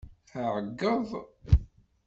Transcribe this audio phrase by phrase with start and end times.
[0.55, 1.09] Ɛeggeḍ!